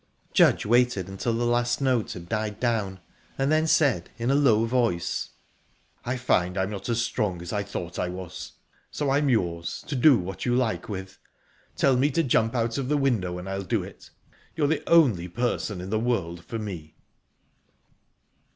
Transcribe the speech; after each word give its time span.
Judge 0.33 0.65
waited 0.65 1.07
until 1.07 1.33
the 1.33 1.45
last 1.45 1.79
note 1.79 2.13
had 2.13 2.27
died 2.27 2.59
down, 2.59 2.99
and 3.37 3.51
then 3.51 3.67
said, 3.67 4.09
in 4.17 4.31
a 4.31 4.33
low 4.33 4.65
voice: 4.65 5.29
"I 6.03 6.17
find 6.17 6.57
I'm 6.57 6.71
not 6.71 6.89
as 6.89 7.03
strong 7.03 7.39
as 7.39 7.53
I 7.53 7.61
thought 7.61 7.99
I 7.99 8.09
was...so 8.09 9.11
I'm 9.11 9.29
yours, 9.29 9.85
to 9.85 9.95
do 9.95 10.17
what 10.17 10.43
you 10.43 10.55
like 10.55 10.89
with. 10.89 11.19
Tell 11.75 11.95
me 11.97 12.09
to 12.13 12.23
jump 12.23 12.55
out 12.55 12.79
of 12.79 12.89
the 12.89 12.97
window, 12.97 13.37
and 13.37 13.47
I'll 13.47 13.61
do 13.61 13.83
it. 13.83 14.09
You're 14.55 14.67
the 14.67 14.81
only 14.89 15.27
person 15.27 15.79
in 15.79 15.91
the 15.91 15.99
world 15.99 16.43
for 16.45 16.57
me." 16.57 16.95